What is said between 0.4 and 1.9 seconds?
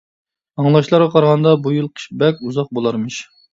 -ئاڭلاشلارغا قارىغاندا بۇ يىل